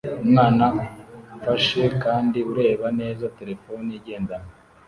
Umwana 0.23 0.65
ufashe 1.35 1.83
kandi 2.03 2.39
ureba 2.51 2.87
neza 2.99 3.25
terefone 3.39 3.89
igendanwa 3.99 4.51